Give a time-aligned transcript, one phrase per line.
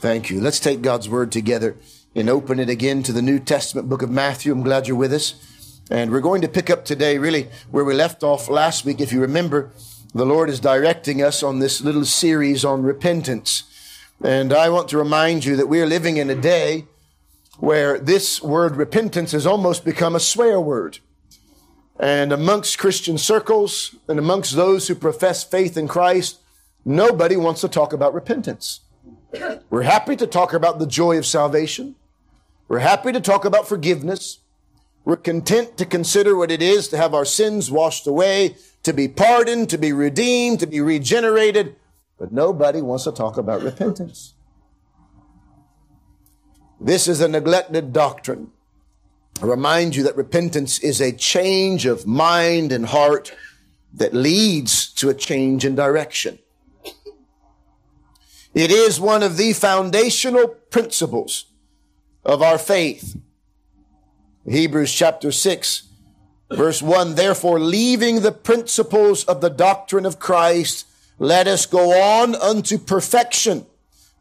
[0.00, 0.40] Thank you.
[0.40, 1.74] Let's take God's word together
[2.14, 4.52] and open it again to the New Testament book of Matthew.
[4.52, 5.34] I'm glad you're with us.
[5.90, 9.00] And we're going to pick up today really where we left off last week.
[9.00, 9.72] If you remember,
[10.14, 13.64] the Lord is directing us on this little series on repentance.
[14.22, 16.84] And I want to remind you that we are living in a day
[17.58, 21.00] where this word repentance has almost become a swear word.
[21.98, 26.38] And amongst Christian circles and amongst those who profess faith in Christ,
[26.84, 28.78] nobody wants to talk about repentance.
[29.70, 31.94] We're happy to talk about the joy of salvation.
[32.68, 34.38] We're happy to talk about forgiveness.
[35.04, 39.08] We're content to consider what it is to have our sins washed away, to be
[39.08, 41.76] pardoned, to be redeemed, to be regenerated.
[42.18, 44.34] But nobody wants to talk about repentance.
[46.80, 48.52] This is a neglected doctrine.
[49.42, 53.34] I remind you that repentance is a change of mind and heart
[53.94, 56.38] that leads to a change in direction.
[58.54, 61.46] It is one of the foundational principles
[62.24, 63.16] of our faith.
[64.48, 65.82] Hebrews chapter 6,
[66.50, 70.86] verse 1 Therefore, leaving the principles of the doctrine of Christ,
[71.18, 73.66] let us go on unto perfection,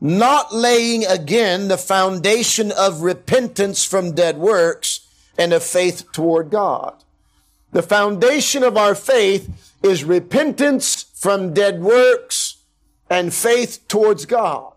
[0.02, 7.04] not laying again the foundation of repentance from dead works and of faith toward God.
[7.72, 12.47] The foundation of our faith is repentance from dead works
[13.10, 14.74] and faith towards God.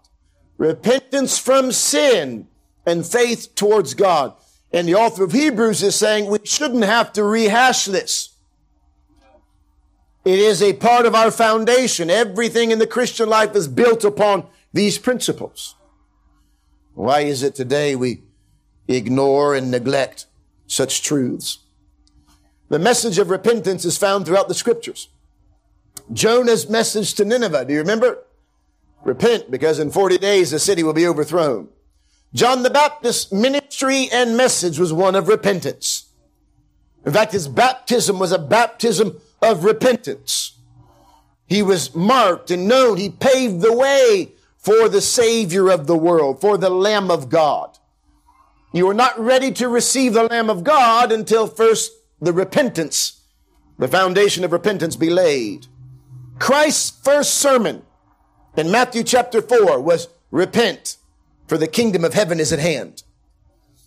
[0.59, 2.49] Repentance from sin
[2.87, 4.35] and faith towards God.
[4.73, 8.35] And the author of Hebrews is saying we shouldn't have to rehash this.
[10.25, 12.11] It is a part of our foundation.
[12.11, 15.75] Everything in the Christian life is built upon these principles.
[16.95, 18.23] Why is it today we
[18.87, 20.27] ignore and neglect
[20.67, 21.61] such truths?
[22.69, 25.09] The message of repentance is found throughout the scriptures.
[26.13, 27.65] Jonah's message to Nineveh.
[27.65, 28.25] Do you remember?
[29.05, 31.69] Repent because in 40 days the city will be overthrown.
[32.35, 36.11] John the Baptist's ministry and message was one of repentance.
[37.05, 40.59] In fact, his baptism was a baptism of repentance.
[41.47, 42.99] He was marked and known.
[42.99, 47.79] He paved the way for the Savior of the world, for the Lamb of God.
[48.73, 53.23] You are not ready to receive the Lamb of God until first the repentance,
[53.79, 55.67] the foundation of repentance be laid.
[56.41, 57.83] Christ's first sermon
[58.57, 60.97] in Matthew chapter 4 was repent
[61.47, 63.05] for the kingdom of heaven is at hand.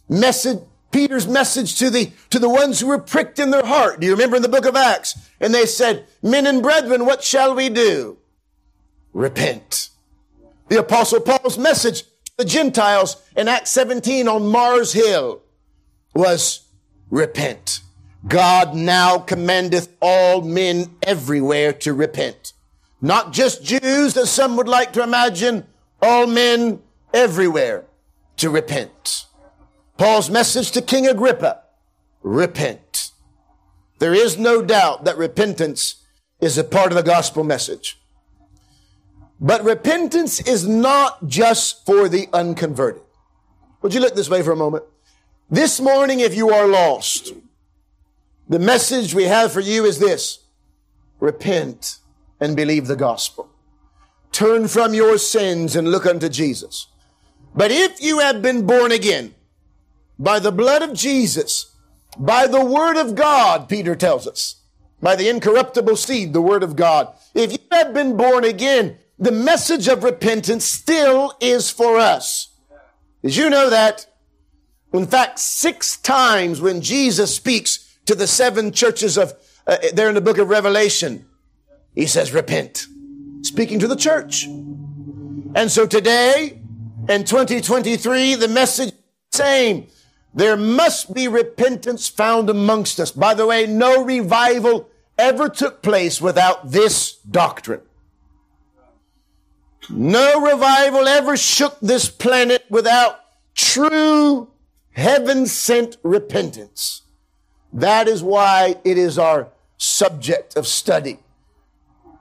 [0.08, 0.59] Message,
[0.92, 4.00] Peter's message to the, to the ones who were pricked in their heart.
[4.00, 5.18] Do you remember in the book of Acts?
[5.42, 8.19] And they said, men and brethren, what shall we do?
[9.13, 9.90] Repent.
[10.69, 15.42] The apostle Paul's message to the Gentiles in Acts 17 on Mars Hill
[16.13, 16.68] was
[17.09, 17.81] repent.
[18.28, 22.54] God now commandeth all men everywhere to repent.
[23.02, 25.66] Not just Jews, as some would like to imagine,
[26.02, 26.82] all men
[27.14, 27.86] everywhere
[28.38, 29.26] to repent.
[29.98, 31.64] Paul's message to King Agrippa,
[32.22, 33.12] repent.
[34.00, 35.96] There is no doubt that repentance
[36.40, 38.00] is a part of the gospel message.
[39.40, 43.02] But repentance is not just for the unconverted.
[43.82, 44.86] Would you look this way for a moment?
[45.50, 47.34] This morning, if you are lost,
[48.48, 50.40] the message we have for you is this.
[51.20, 52.00] Repent
[52.40, 53.50] and believe the gospel.
[54.31, 56.88] Turn from your sins and look unto Jesus.
[57.56, 59.36] But if you have been born again
[60.18, 61.76] by the blood of Jesus,
[62.18, 64.62] by the word of God, Peter tells us,
[65.02, 69.31] by the incorruptible seed, the word of God, if you have been born again, the
[69.31, 72.50] message of repentance still is for us.
[73.22, 74.08] Did you know that?
[74.92, 79.34] In fact, six times when Jesus speaks to the seven churches of,
[79.68, 81.25] uh, there in the book of Revelation,
[81.96, 82.88] he says, repent.
[83.41, 84.46] Speaking to the church.
[84.46, 86.62] And so today,
[87.09, 88.94] in 2023, the message
[89.34, 89.88] same.
[90.34, 93.12] There must be repentance found amongst us.
[93.12, 97.81] By the way, no revival ever took place without this doctrine.
[99.90, 103.19] No revival ever shook this planet without
[103.54, 104.51] true
[104.92, 107.03] heaven sent repentance.
[107.74, 111.20] That is why it is our subject of study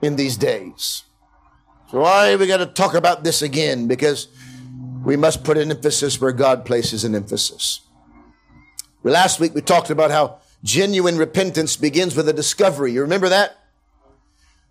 [0.00, 1.04] in these days.
[1.90, 3.87] So why we got to talk about this again?
[3.87, 4.28] Because
[5.04, 7.82] we must put an emphasis where God places an emphasis.
[9.04, 12.93] Last week we talked about how genuine repentance begins with a discovery.
[12.93, 13.58] You remember that?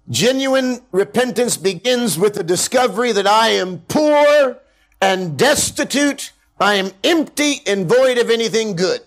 [0.10, 4.58] Genuine repentance begins with the discovery that I am poor
[5.00, 6.32] and destitute.
[6.60, 9.02] I am empty and void of anything good.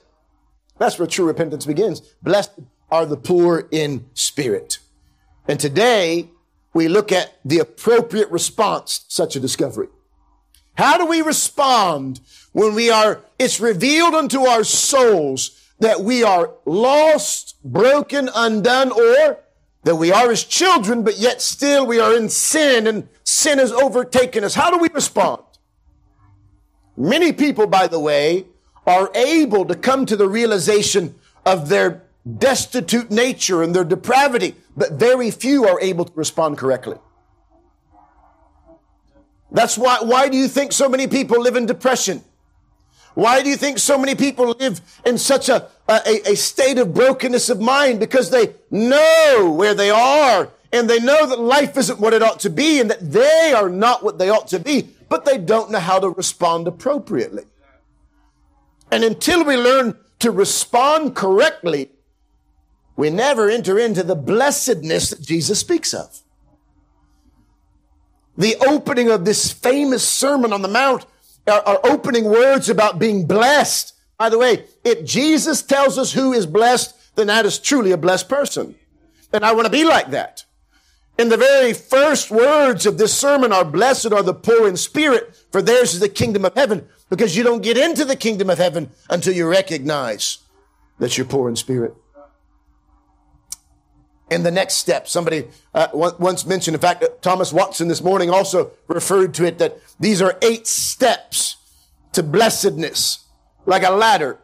[0.85, 2.01] That's where true repentance begins.
[2.21, 2.51] Blessed
[2.91, 4.81] are the poor in spirit.
[5.49, 6.29] And today
[6.75, 9.89] we look at the appropriate response to such a discovery.
[10.75, 12.21] How do we respond
[12.53, 19.39] when we are, it's revealed unto our souls that we are lost, broken, undone, or
[19.85, 23.73] that we are as children, but yet still we are in sin and sin has
[23.73, 24.55] overtaken us.
[24.55, 25.45] How do we respond?
[26.95, 28.45] Many people, by the way,
[28.87, 31.15] are able to come to the realization
[31.47, 32.03] of their
[32.39, 36.97] destitute nature and their depravity, but very few are able to respond correctly.
[39.51, 42.25] That's why, why do you think so many people live in depression?
[43.15, 46.93] Why do you think so many people live in such a, a, a state of
[46.93, 48.01] brokenness of mind?
[48.01, 52.41] Because they know where they are and they know that life isn't what it ought
[52.41, 55.71] to be and that they are not what they ought to be, but they don't
[55.71, 57.45] know how to respond appropriately.
[58.95, 61.91] And until we learn to respond correctly,
[62.95, 66.21] we never enter into the blessedness that Jesus speaks of.
[68.39, 71.07] The opening of this famous Sermon on the Mount
[71.49, 73.97] are, opening words about being blessed.
[74.17, 77.97] By the way, if Jesus tells us who is blessed, then that is truly a
[77.97, 78.77] blessed person.
[79.33, 80.45] And I want to be like that.
[81.19, 85.35] In the very first words of this sermon are blessed are the poor in spirit,
[85.51, 86.87] for theirs is the kingdom of heaven.
[87.15, 90.39] Because you don't get into the kingdom of heaven until you recognize
[90.99, 91.95] that you're poor in spirit.
[94.33, 98.73] In the next step, somebody uh, once mentioned, in fact, Thomas Watson this morning also
[98.89, 101.57] referred to it that these are eight steps
[102.15, 103.25] to blessedness,
[103.65, 104.41] like a ladder.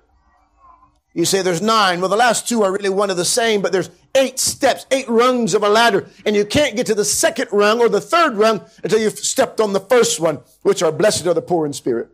[1.13, 2.01] You say there's nine.
[2.01, 5.09] Well, the last two are really one of the same, but there's eight steps, eight
[5.09, 8.37] rungs of a ladder, and you can't get to the second rung or the third
[8.37, 11.73] rung until you've stepped on the first one, which are blessed are the poor in
[11.73, 12.11] spirit.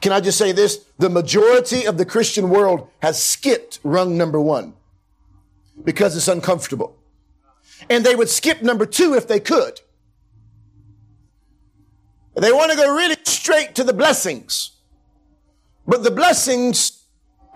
[0.00, 0.84] Can I just say this?
[0.98, 4.74] The majority of the Christian world has skipped rung number one
[5.82, 6.96] because it's uncomfortable.
[7.88, 9.80] And they would skip number two if they could.
[12.34, 14.72] They want to go really straight to the blessings.
[15.86, 17.04] But the blessings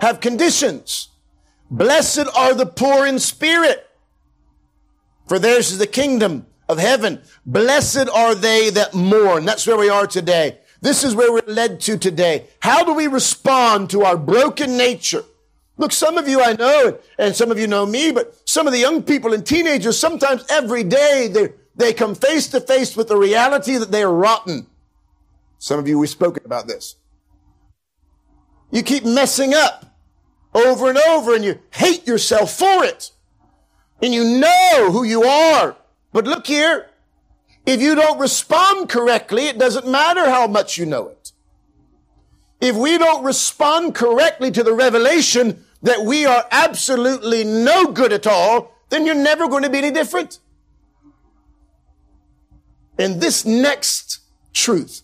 [0.00, 1.08] have conditions.
[1.70, 3.86] Blessed are the poor in spirit,
[5.26, 7.20] for theirs is the kingdom of heaven.
[7.44, 9.44] Blessed are they that mourn.
[9.44, 10.58] That's where we are today.
[10.80, 12.46] This is where we're led to today.
[12.60, 15.24] How do we respond to our broken nature?
[15.76, 18.72] Look, some of you I know, and some of you know me, but some of
[18.72, 23.08] the young people and teenagers, sometimes every day, they, they come face to face with
[23.08, 24.66] the reality that they are rotten.
[25.58, 26.96] Some of you, we've spoken about this.
[28.70, 29.86] You keep messing up
[30.54, 33.12] over and over and you hate yourself for it.
[34.02, 35.76] And you know who you are.
[36.12, 36.87] But look here.
[37.68, 41.32] If you don't respond correctly, it doesn't matter how much you know it.
[42.62, 48.26] If we don't respond correctly to the revelation that we are absolutely no good at
[48.26, 50.38] all, then you're never going to be any different.
[52.98, 54.20] And this next
[54.54, 55.02] truth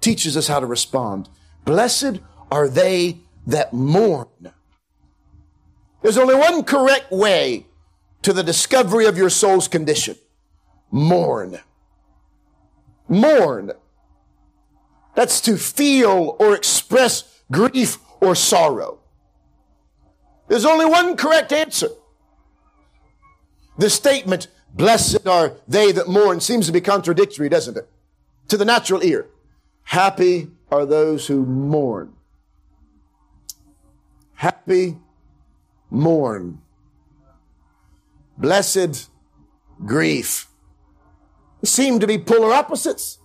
[0.00, 1.28] teaches us how to respond.
[1.66, 2.20] Blessed
[2.50, 4.50] are they that mourn.
[6.00, 7.66] There's only one correct way
[8.22, 10.16] to the discovery of your soul's condition.
[10.90, 11.58] Mourn.
[13.08, 13.72] Mourn.
[15.14, 18.98] That's to feel or express grief or sorrow.
[20.48, 21.88] There's only one correct answer.
[23.78, 27.88] The statement, blessed are they that mourn, seems to be contradictory, doesn't it?
[28.48, 29.26] To the natural ear.
[29.82, 32.12] Happy are those who mourn.
[34.34, 34.98] Happy,
[35.90, 36.60] mourn.
[38.36, 39.08] Blessed,
[39.84, 40.48] grief.
[41.66, 43.18] Seem to be polar opposites.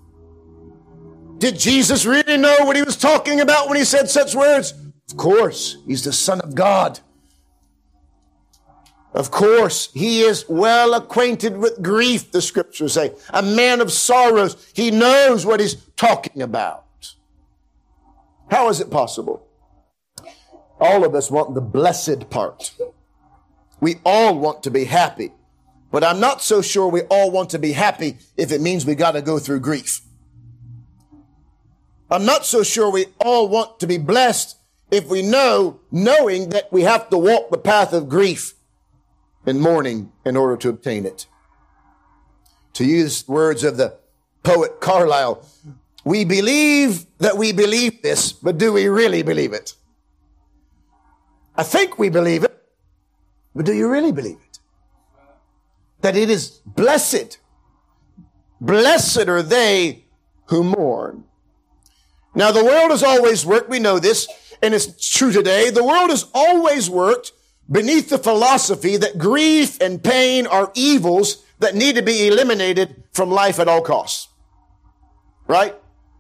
[1.37, 4.73] Did Jesus really know what he was talking about when he said such words?
[5.09, 6.99] Of course, he's the Son of God.
[9.13, 13.13] Of course, he is well acquainted with grief, the scriptures say.
[13.31, 14.71] A man of sorrows.
[14.73, 16.85] He knows what he's talking about.
[18.49, 19.47] How is it possible?
[20.79, 22.73] All of us want the blessed part.
[23.79, 25.31] We all want to be happy.
[25.91, 28.95] But I'm not so sure we all want to be happy if it means we
[28.95, 30.01] got to go through grief.
[32.09, 34.57] I'm not so sure we all want to be blessed
[34.89, 38.53] if we know, knowing that we have to walk the path of grief
[39.45, 41.25] and mourning in order to obtain it.
[42.73, 43.97] To use words of the
[44.43, 45.45] poet Carlyle,
[46.03, 49.75] we believe that we believe this, but do we really believe it?
[51.55, 52.63] I think we believe it,
[53.55, 54.50] but do you really believe it?
[56.01, 57.39] That it is blessed.
[58.59, 60.05] Blessed are they
[60.45, 61.23] who mourn.
[62.35, 64.27] Now the world has always worked, we know this,
[64.61, 65.69] and it's true today.
[65.69, 67.31] The world has always worked
[67.69, 73.29] beneath the philosophy that grief and pain are evils that need to be eliminated from
[73.31, 74.27] life at all costs.
[75.47, 75.75] Right?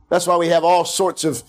[0.09, 1.43] That's why we have all sorts of,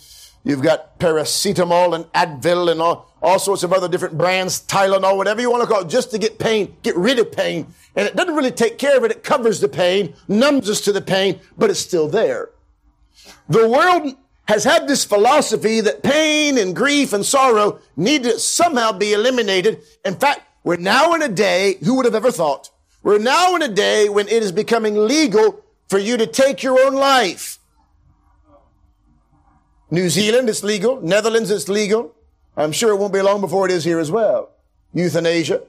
[0.44, 5.40] you've got paracetamol and Advil and all, all sorts of other different brands, Tylenol, whatever
[5.40, 7.66] you want to call it, just to get pain, get rid of pain.
[7.94, 9.10] And it doesn't really take care of it.
[9.10, 12.50] It covers the pain, numbs us to the pain, but it's still there.
[13.48, 14.16] The world
[14.48, 19.82] has had this philosophy that pain and grief and sorrow need to somehow be eliminated.
[20.04, 22.70] In fact, we're now in a day, who would have ever thought?
[23.02, 26.80] We're now in a day when it is becoming legal for you to take your
[26.80, 27.58] own life.
[29.92, 31.02] New Zealand, it's legal.
[31.02, 32.14] Netherlands, it's legal.
[32.56, 34.48] I'm sure it won't be long before it is here as well.
[34.94, 35.60] Euthanasia.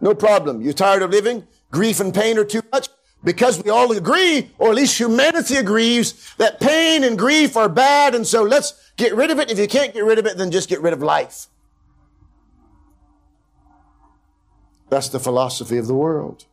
[0.00, 0.60] No problem.
[0.60, 1.46] You're tired of living?
[1.70, 2.88] Grief and pain are too much?
[3.22, 8.16] Because we all agree, or at least humanity agrees, that pain and grief are bad,
[8.16, 9.52] and so let's get rid of it.
[9.52, 11.46] If you can't get rid of it, then just get rid of life.
[14.90, 16.44] That's the philosophy of the world.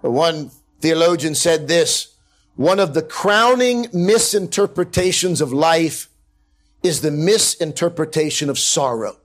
[0.00, 2.13] One theologian said this,
[2.56, 6.08] one of the crowning misinterpretations of life
[6.82, 9.16] is the misinterpretation of sorrow.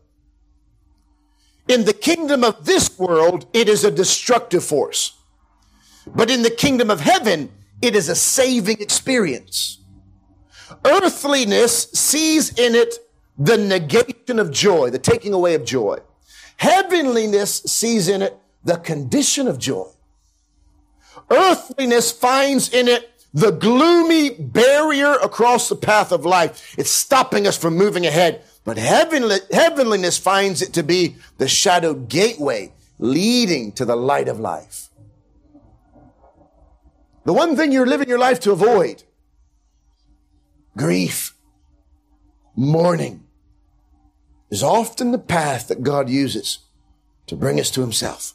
[1.67, 5.15] In the kingdom of this world, it is a destructive force.
[6.07, 9.77] But in the kingdom of heaven, it is a saving experience.
[10.83, 12.95] Earthliness sees in it
[13.38, 16.00] the negation of joy, the taking away of joy.
[16.57, 19.88] Heavenliness sees in it the condition of joy.
[21.29, 26.75] Earthliness finds in it the gloomy barrier across the path of life.
[26.77, 28.43] It's stopping us from moving ahead.
[28.63, 34.39] But heavenly, heavenliness finds it to be the shadowed gateway leading to the light of
[34.39, 34.89] life.
[37.25, 39.03] The one thing you're living your life to avoid
[40.75, 41.36] grief,
[42.55, 43.25] mourning
[44.50, 46.59] is often the path that God uses
[47.27, 48.33] to bring us to himself.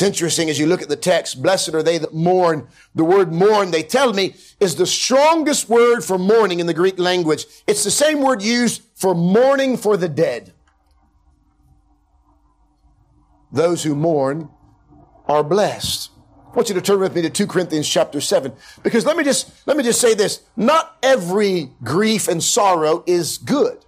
[0.00, 2.68] It's interesting as you look at the text, blessed are they that mourn.
[2.94, 6.98] The word mourn, they tell me, is the strongest word for mourning in the Greek
[6.98, 7.44] language.
[7.66, 10.54] It's the same word used for mourning for the dead.
[13.52, 14.48] Those who mourn
[15.28, 16.10] are blessed.
[16.50, 18.54] I want you to turn with me to 2 Corinthians chapter 7.
[18.82, 20.40] Because let me just, let me just say this.
[20.56, 23.84] Not every grief and sorrow is good.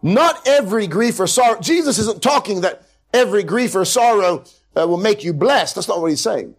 [0.00, 1.60] Not every grief or sorrow.
[1.60, 4.44] Jesus isn't talking that every grief or sorrow
[4.76, 5.74] uh, will make you blessed.
[5.74, 6.54] That's not what he's saying.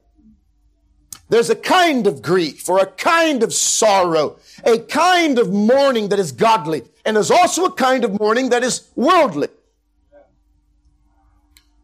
[1.29, 6.17] There's a kind of grief or a kind of sorrow, a kind of mourning that
[6.19, 9.47] is godly, and there's also a kind of mourning that is worldly.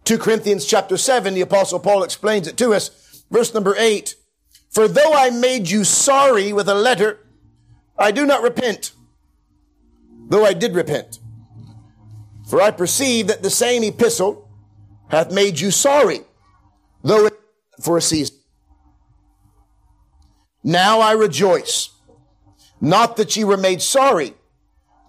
[0.05, 3.23] 2 Corinthians chapter 7, the apostle Paul explains it to us.
[3.31, 4.15] Verse number 8.
[4.69, 7.19] For though I made you sorry with a letter,
[7.97, 8.91] I do not repent,
[10.27, 11.19] though I did repent.
[12.47, 14.44] For I perceive that the same epistle
[15.15, 16.21] hath made you sorry,
[17.03, 17.29] though
[17.81, 18.35] for a season.
[20.63, 21.89] Now I rejoice,
[22.81, 24.33] not that ye were made sorry,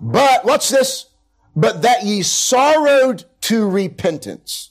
[0.00, 1.06] but what's this?
[1.54, 4.70] But that ye sorrowed to repentance.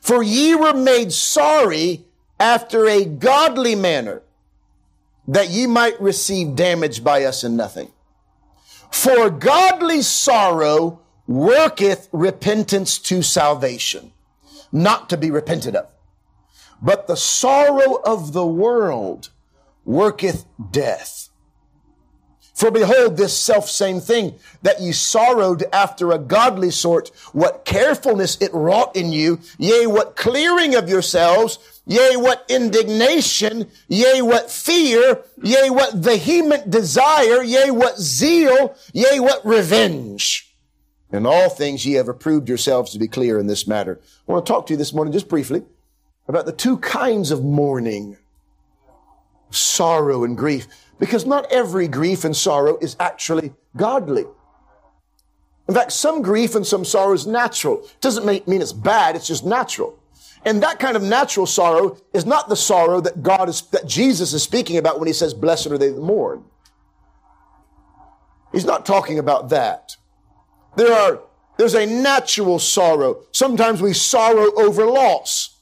[0.00, 2.04] For ye were made sorry
[2.38, 4.22] after a godly manner,
[5.28, 7.90] that ye might receive damage by us in nothing.
[8.90, 14.12] For godly sorrow worketh repentance to salvation,
[14.72, 15.88] not to be repented of.
[16.80, 19.30] But the sorrow of the world
[19.84, 21.28] worketh death.
[22.54, 28.36] For behold, this self same thing that ye sorrowed after a godly sort, what carefulness
[28.40, 35.22] it wrought in you, yea, what clearing of yourselves, yea, what indignation, yea, what fear,
[35.42, 40.51] yea, what vehement desire, yea, what zeal, yea, what revenge.
[41.12, 44.00] In all things ye have approved yourselves to be clear in this matter.
[44.26, 45.62] I want to talk to you this morning just briefly
[46.26, 48.16] about the two kinds of mourning.
[49.50, 50.66] Sorrow and grief.
[50.98, 54.24] Because not every grief and sorrow is actually godly.
[55.68, 57.82] In fact, some grief and some sorrow is natural.
[57.82, 59.98] It doesn't mean it's bad, it's just natural.
[60.44, 64.32] And that kind of natural sorrow is not the sorrow that God is, that Jesus
[64.32, 66.44] is speaking about when he says, blessed are they that mourn.
[68.50, 69.96] He's not talking about that.
[70.76, 71.20] There are,
[71.58, 73.24] there's a natural sorrow.
[73.32, 75.58] Sometimes we sorrow over loss.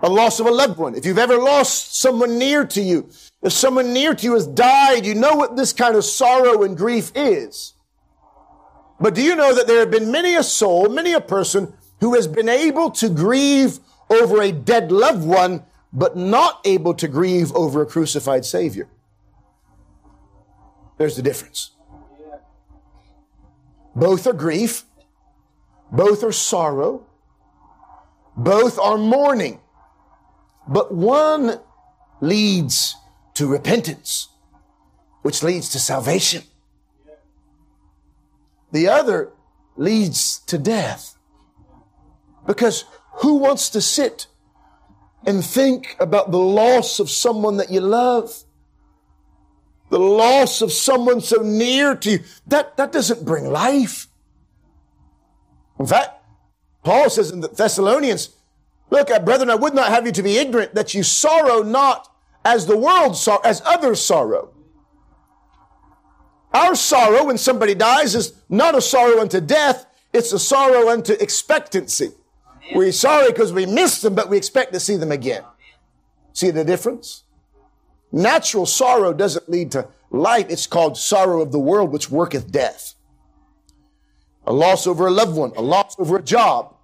[0.00, 0.94] A loss of a loved one.
[0.94, 3.08] If you've ever lost someone near to you,
[3.42, 6.76] if someone near to you has died, you know what this kind of sorrow and
[6.76, 7.74] grief is.
[9.00, 12.14] But do you know that there have been many a soul, many a person who
[12.14, 13.78] has been able to grieve
[14.10, 18.88] over a dead loved one, but not able to grieve over a crucified Savior?
[20.96, 21.70] There's the difference.
[23.98, 24.84] Both are grief.
[25.90, 27.04] Both are sorrow.
[28.36, 29.58] Both are mourning.
[30.68, 31.58] But one
[32.20, 32.94] leads
[33.34, 34.28] to repentance,
[35.22, 36.44] which leads to salvation.
[38.70, 39.32] The other
[39.76, 41.16] leads to death.
[42.46, 42.84] Because
[43.22, 44.28] who wants to sit
[45.26, 48.44] and think about the loss of someone that you love?
[49.90, 52.18] The loss of someone so near to you.
[52.46, 54.06] That, that doesn't bring life.
[55.78, 56.22] In fact,
[56.82, 58.30] Paul says in the Thessalonians,
[58.90, 62.08] look, uh, brethren, I would not have you to be ignorant that you sorrow not
[62.44, 64.54] as the world sorrow, as others sorrow.
[66.52, 71.12] Our sorrow when somebody dies is not a sorrow unto death, it's a sorrow unto
[71.12, 72.12] expectancy.
[72.74, 75.42] We're sorry because we missed them, but we expect to see them again.
[76.32, 77.24] See the difference?
[78.10, 80.46] Natural sorrow doesn't lead to life.
[80.48, 82.94] It's called sorrow of the world, which worketh death.
[84.46, 86.74] A loss over a loved one, a loss over a job,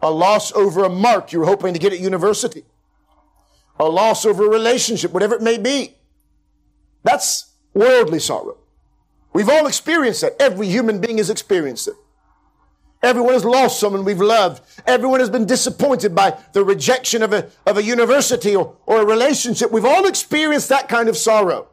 [0.00, 2.64] a loss over a mark you were hoping to get at university,
[3.78, 5.96] a loss over a relationship, whatever it may be.
[7.02, 8.56] That's worldly sorrow.
[9.32, 10.40] We've all experienced that.
[10.40, 11.94] Every human being has experienced it.
[13.02, 14.62] Everyone has lost someone we've loved.
[14.86, 19.04] Everyone has been disappointed by the rejection of a, of a university or, or a
[19.04, 19.72] relationship.
[19.72, 21.68] We've all experienced that kind of sorrow.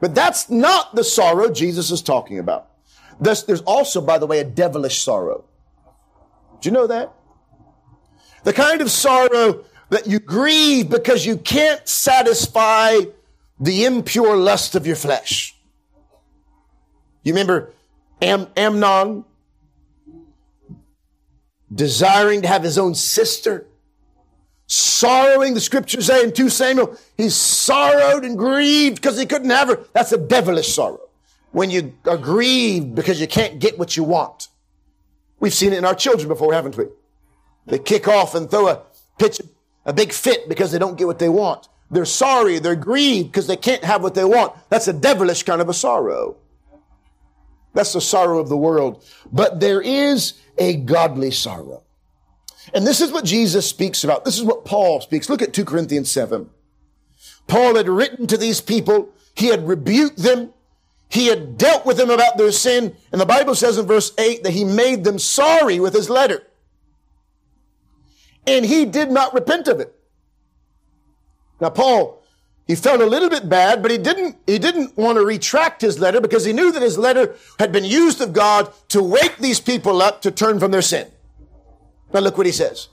[0.00, 2.68] But that's not the sorrow Jesus is talking about.
[3.20, 5.44] There's also, by the way, a devilish sorrow.
[6.60, 7.12] Do you know that?
[8.42, 12.98] The kind of sorrow that you grieve because you can't satisfy
[13.58, 15.56] the impure lust of your flesh.
[17.22, 17.72] You remember
[18.20, 19.24] Am- Amnon
[21.74, 23.66] desiring to have his own sister,
[24.66, 29.68] sorrowing, the scriptures say in 2 Samuel, he sorrowed and grieved because he couldn't have
[29.68, 29.80] her.
[29.92, 31.00] That's a devilish sorrow.
[31.52, 34.48] When you are grieved because you can't get what you want.
[35.38, 36.86] We've seen it in our children before, haven't we?
[37.66, 38.82] They kick off and throw a
[39.18, 39.40] pitch,
[39.84, 41.68] a big fit because they don't get what they want.
[41.90, 44.52] They're sorry, they're grieved because they can't have what they want.
[44.68, 46.36] That's a devilish kind of a sorrow.
[47.74, 49.04] That's the sorrow of the world.
[49.30, 51.82] But there is a godly sorrow.
[52.72, 54.24] And this is what Jesus speaks about.
[54.24, 55.28] This is what Paul speaks.
[55.28, 56.48] Look at 2 Corinthians 7.
[57.46, 59.10] Paul had written to these people.
[59.34, 60.52] He had rebuked them.
[61.10, 62.96] He had dealt with them about their sin.
[63.12, 66.42] And the Bible says in verse 8 that he made them sorry with his letter.
[68.46, 69.94] And he did not repent of it.
[71.60, 72.23] Now, Paul
[72.66, 75.98] he felt a little bit bad, but he didn't, he didn't want to retract his
[75.98, 79.60] letter because he knew that his letter had been used of God to wake these
[79.60, 81.08] people up to turn from their sin.
[82.12, 82.88] Now look what he says.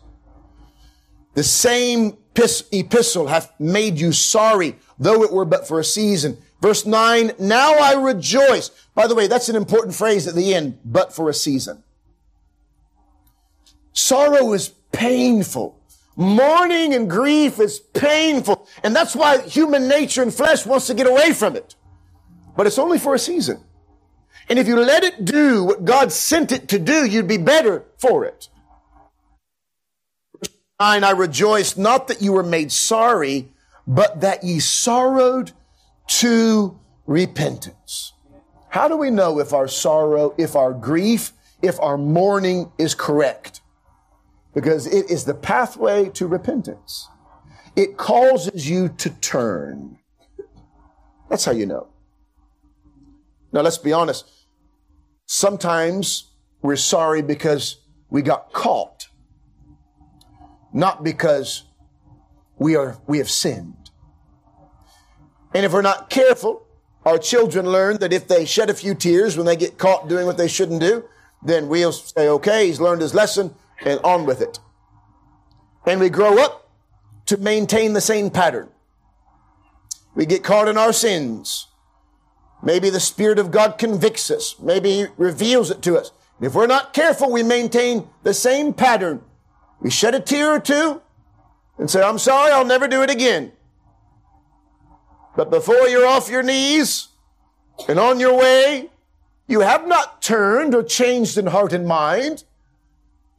[1.36, 6.38] The same epistle hath made you sorry, though it were but for a season.
[6.62, 8.70] Verse 9, now I rejoice.
[8.94, 11.84] By the way, that's an important phrase at the end, but for a season.
[13.94, 15.80] Sorrow is painful.
[16.16, 18.68] Mourning and grief is painful.
[18.84, 21.76] And that's why human nature and flesh wants to get away from it.
[22.56, 23.64] But it's only for a season.
[24.50, 27.86] And if you let it do what God sent it to do, you'd be better
[27.98, 28.50] for it.
[30.80, 33.50] I rejoice not that you were made sorry,
[33.88, 35.52] but that ye sorrowed
[36.08, 38.14] to repentance.
[38.70, 43.61] How do we know if our sorrow, if our grief, if our mourning is correct?
[44.54, 47.08] Because it is the pathway to repentance.
[47.76, 49.98] It causes you to turn.
[51.30, 51.88] That's how you know.
[53.54, 54.26] Now, let's be honest.
[55.26, 57.78] Sometimes we're sorry because
[58.10, 59.08] we got caught,
[60.74, 61.64] not because
[62.58, 63.90] we are, we have sinned.
[65.54, 66.66] And if we're not careful,
[67.06, 70.26] our children learn that if they shed a few tears when they get caught doing
[70.26, 71.06] what they shouldn't do,
[71.44, 74.60] then we'll say, okay, he's learned his lesson and on with it.
[75.86, 76.70] And we grow up
[77.28, 78.70] to maintain the same pattern.
[80.16, 81.68] We get caught in our sins.
[82.64, 84.56] Maybe the Spirit of God convicts us.
[84.60, 86.12] Maybe He reveals it to us.
[86.40, 89.22] If we're not careful, we maintain the same pattern.
[89.80, 91.02] We shed a tear or two
[91.78, 93.52] and say, I'm sorry, I'll never do it again.
[95.36, 97.08] But before you're off your knees
[97.88, 98.90] and on your way,
[99.48, 102.44] you have not turned or changed in heart and mind.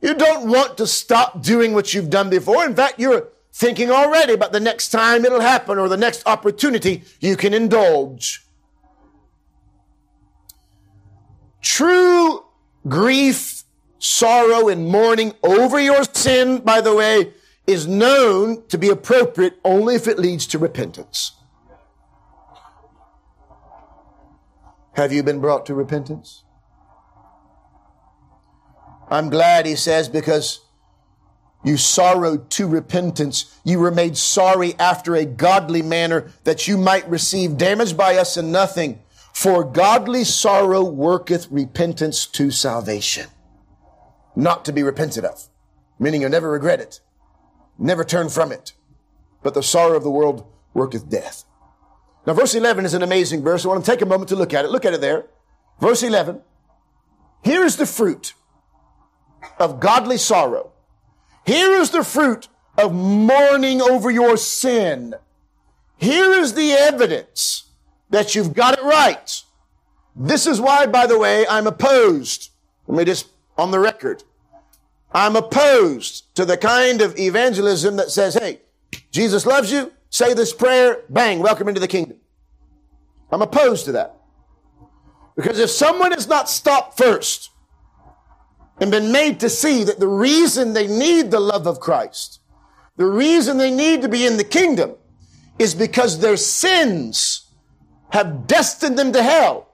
[0.02, 2.64] You don't want to stop doing what you've done before.
[2.64, 7.04] In fact, you're thinking already about the next time it'll happen or the next opportunity
[7.20, 8.44] you can indulge.
[11.60, 12.44] True
[12.88, 13.62] grief,
[14.00, 17.32] sorrow, and mourning over your sin, by the way,
[17.66, 21.32] is known to be appropriate only if it leads to repentance.
[24.94, 26.41] Have you been brought to repentance?
[29.12, 30.60] I'm glad, he says, because
[31.64, 33.58] You sorrowed to repentance.
[33.64, 38.36] You were made sorry after a godly manner that you might receive damage by us
[38.36, 39.00] and nothing.
[39.32, 43.28] For godly sorrow worketh repentance to salvation.
[44.34, 45.48] Not to be repented of,
[45.98, 47.00] meaning you'll never regret it,
[47.78, 48.72] never turn from it.
[49.42, 51.44] But the sorrow of the world worketh death.
[52.26, 53.64] Now, verse 11 is an amazing verse.
[53.64, 54.70] I want to take a moment to look at it.
[54.70, 55.26] Look at it there.
[55.80, 56.40] Verse 11.
[57.42, 58.34] Here is the fruit
[59.62, 60.72] of godly sorrow.
[61.46, 65.14] Here is the fruit of mourning over your sin.
[65.96, 67.70] Here is the evidence
[68.10, 69.40] that you've got it right.
[70.16, 72.50] This is why, by the way, I'm opposed.
[72.88, 74.24] Let me just, on the record,
[75.12, 78.62] I'm opposed to the kind of evangelism that says, hey,
[79.12, 82.16] Jesus loves you, say this prayer, bang, welcome into the kingdom.
[83.30, 84.16] I'm opposed to that.
[85.36, 87.51] Because if someone is not stopped first
[88.80, 92.40] and been made to see that the reason they need the love of Christ,
[92.96, 94.94] the reason they need to be in the kingdom
[95.58, 97.50] is because their sins
[98.10, 99.68] have destined them to hell.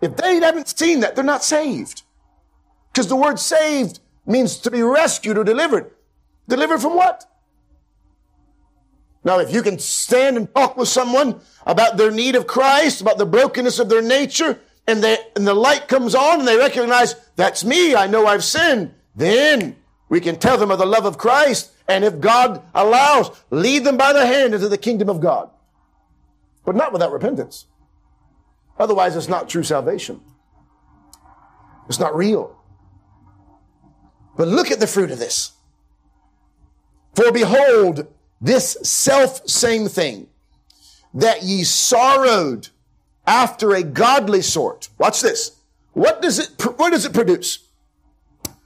[0.00, 2.02] If they haven't seen that, they're not saved.
[2.92, 5.90] Because the word saved means to be rescued or delivered.
[6.48, 7.24] Delivered from what?
[9.24, 13.18] Now, if you can stand and talk with someone about their need of Christ, about
[13.18, 17.14] the brokenness of their nature, and, they, and the light comes on and they recognize,
[17.36, 19.76] that's me, I know I've sinned, then
[20.08, 21.70] we can tell them of the love of Christ.
[21.86, 25.50] And if God allows, lead them by the hand into the kingdom of God
[26.68, 27.64] but not without repentance.
[28.78, 30.20] Otherwise, it's not true salvation.
[31.88, 32.54] It's not real.
[34.36, 35.52] But look at the fruit of this.
[37.14, 38.06] For behold,
[38.38, 40.28] this self same thing
[41.14, 42.68] that ye sorrowed
[43.28, 44.88] after a godly sort.
[44.96, 45.60] Watch this.
[45.92, 47.68] What does it, what does it produce?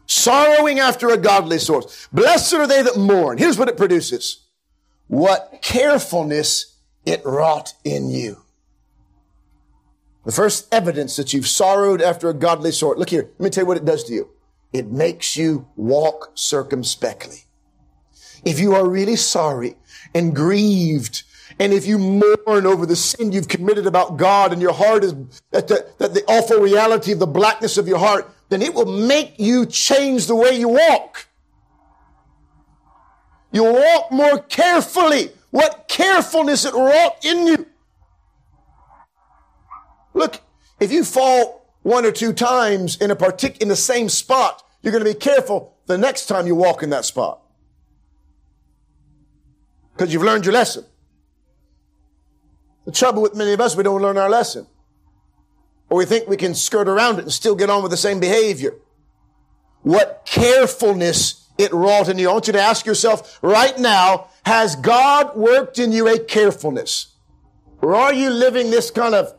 [0.06, 2.08] Sorrowing after a godly sort.
[2.12, 3.38] Blessed are they that mourn.
[3.38, 4.46] Here's what it produces.
[5.08, 8.42] What carefulness it wrought in you.
[10.24, 12.98] The first evidence that you've sorrowed after a godly sort.
[12.98, 13.30] Look here.
[13.38, 14.30] Let me tell you what it does to you.
[14.72, 17.44] It makes you walk circumspectly.
[18.44, 19.76] If you are really sorry
[20.14, 21.24] and grieved,
[21.62, 25.14] and if you mourn over the sin you've committed about God and your heart is
[25.52, 29.06] that the, at the awful reality of the blackness of your heart, then it will
[29.06, 31.28] make you change the way you walk.
[33.52, 37.66] You'll walk more carefully what carefulness it wrought in you.
[40.14, 40.40] Look,
[40.80, 44.90] if you fall one or two times in a partic- in the same spot, you're
[44.90, 47.40] going to be careful the next time you walk in that spot.
[49.92, 50.86] Because you've learned your lesson.
[52.84, 54.66] The trouble with many of us, we don't learn our lesson.
[55.88, 58.18] Or we think we can skirt around it and still get on with the same
[58.18, 58.74] behavior.
[59.82, 62.28] What carefulness it wrought in you.
[62.30, 67.14] I want you to ask yourself right now, has God worked in you a carefulness?
[67.80, 69.34] Or are you living this kind of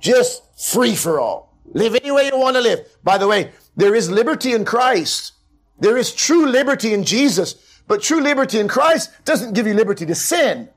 [0.00, 1.56] just free for all?
[1.66, 2.80] Live any way you want to live.
[3.02, 5.32] By the way, there is liberty in Christ.
[5.78, 7.54] There is true liberty in Jesus.
[7.86, 10.68] But true liberty in Christ doesn't give you liberty to sin.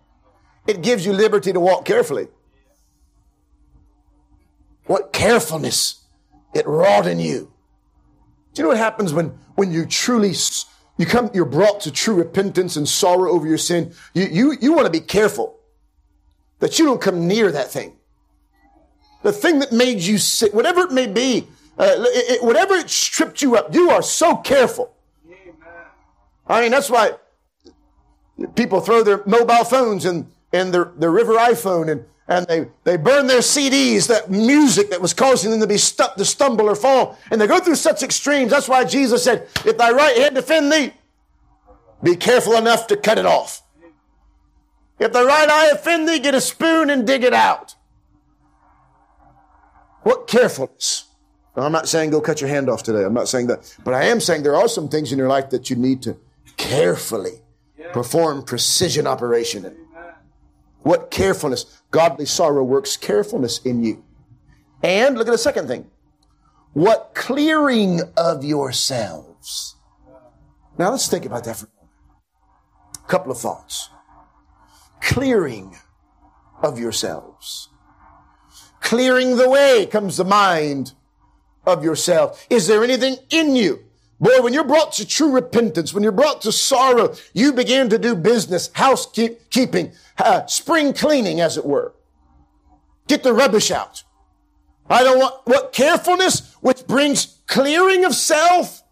[0.68, 2.28] It gives you liberty to walk carefully.
[4.86, 6.04] What carefulness
[6.54, 7.52] it wrought in you.
[8.54, 10.34] Do you know what happens when, when you truly
[10.98, 13.94] you come, you're brought to true repentance and sorrow over your sin.
[14.14, 15.60] You, you, you want to be careful
[16.60, 17.98] that you don't come near that thing.
[19.24, 21.48] The thing that made you sick, whatever it may be,
[21.78, 24.96] uh, it, it, whatever it stripped you up, you are so careful.
[25.28, 25.56] Amen.
[26.48, 27.12] I mean, that's why
[28.56, 32.98] people throw their mobile phones and, and their, their river iPhone and and they, they
[32.98, 36.76] burn their CDs, that music that was causing them to be stuck, to stumble or
[36.76, 37.20] fall.
[37.30, 38.50] And they go through such extremes.
[38.50, 40.92] That's why Jesus said, if thy right hand defend thee,
[42.02, 43.62] be careful enough to cut it off.
[44.98, 47.76] If thy right eye offend thee, get a spoon and dig it out.
[50.02, 51.06] What carefulness.
[51.56, 53.04] Now, I'm not saying go cut your hand off today.
[53.04, 53.76] I'm not saying that.
[53.84, 56.18] But I am saying there are some things in your life that you need to
[56.58, 57.42] carefully
[57.94, 59.85] perform precision operation in.
[60.86, 61.82] What carefulness.
[61.90, 64.04] Godly sorrow works carefulness in you.
[64.84, 65.90] And look at the second thing.
[66.74, 69.78] What clearing of yourselves.
[70.78, 71.92] Now let's think about that for a moment.
[73.04, 73.90] A couple of thoughts.
[75.02, 75.76] Clearing
[76.62, 77.70] of yourselves.
[78.80, 80.94] Clearing the way comes the mind
[81.66, 82.46] of yourself.
[82.52, 83.86] Is there anything in you
[84.20, 87.98] Boy, when you're brought to true repentance, when you're brought to sorrow, you begin to
[87.98, 91.94] do business, housekeeping, uh, spring cleaning, as it were.
[93.08, 94.04] Get the rubbish out.
[94.90, 98.84] I don't want what carefulness, which brings clearing of self,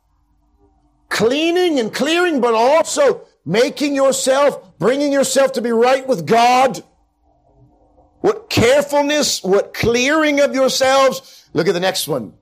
[1.09, 6.83] cleaning and clearing, but also making yourself, bringing yourself to be right with God.
[8.21, 11.47] What carefulness, what clearing of yourselves.
[11.53, 12.33] Look at the next one.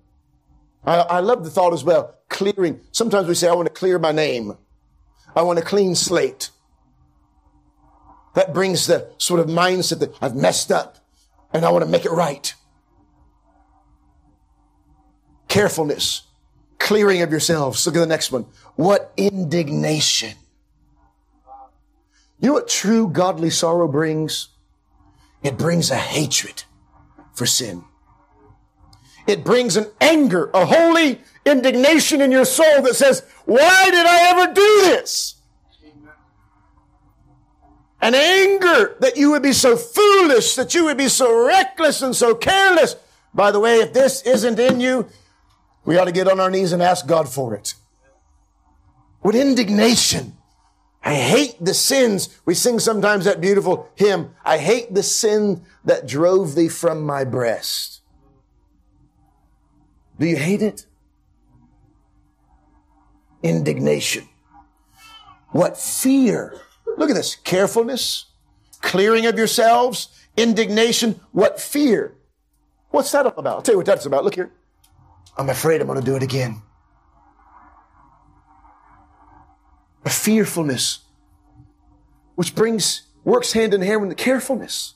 [0.85, 2.15] I, I love the thought as well.
[2.31, 2.79] Clearing.
[2.93, 4.57] Sometimes we say, I want to clear my name.
[5.35, 6.49] I want a clean slate.
[8.35, 10.97] That brings the sort of mindset that I've messed up
[11.53, 12.53] and I want to make it right.
[15.49, 16.21] Carefulness,
[16.79, 17.85] clearing of yourselves.
[17.85, 18.45] Look at the next one.
[18.75, 20.35] What indignation.
[22.39, 24.47] You know what true godly sorrow brings?
[25.43, 26.63] It brings a hatred
[27.33, 27.83] for sin.
[29.27, 34.29] It brings an anger, a holy indignation in your soul that says, why did I
[34.29, 35.35] ever do this?
[38.01, 42.15] An anger that you would be so foolish, that you would be so reckless and
[42.15, 42.95] so careless.
[43.33, 45.07] By the way, if this isn't in you,
[45.85, 47.75] we ought to get on our knees and ask God for it.
[49.21, 50.37] What indignation.
[51.03, 52.39] I hate the sins.
[52.45, 54.35] We sing sometimes that beautiful hymn.
[54.43, 58.01] I hate the sin that drove thee from my breast.
[60.19, 60.85] Do you hate it?
[63.43, 64.27] Indignation.
[65.51, 66.59] What fear.
[66.97, 67.35] Look at this.
[67.35, 68.25] Carefulness,
[68.81, 71.19] clearing of yourselves, indignation.
[71.31, 72.15] What fear.
[72.89, 73.55] What's that all about?
[73.55, 74.23] I'll tell you what that's about.
[74.23, 74.51] Look here.
[75.37, 76.61] I'm afraid I'm going to do it again.
[80.03, 80.99] A fearfulness,
[82.35, 84.95] which brings, works hand in hand with the carefulness.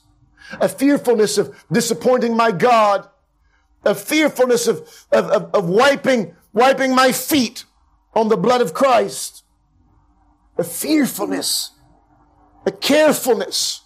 [0.60, 3.08] A fearfulness of disappointing my God.
[3.84, 4.78] A fearfulness of,
[5.12, 7.64] of, of, of wiping, wiping my feet
[8.16, 9.44] on the blood of Christ.
[10.58, 11.70] A fearfulness.
[12.66, 13.82] A carefulness.